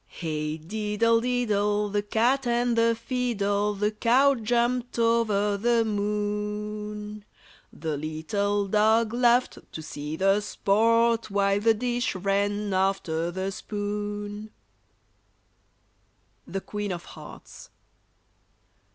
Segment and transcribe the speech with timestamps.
[0.07, 7.23] ]Hey diddle diddle, The cat and the fiddle, The cow jumped over the moon,
[7.71, 14.49] The little dog laughed To see the sport, While the dish ran after the spoon.
[14.49, 14.53] [Illustration:
[16.47, 17.69] THE QUEEN OF HEARTS.